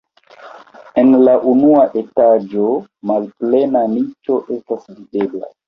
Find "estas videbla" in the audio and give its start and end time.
4.59-5.55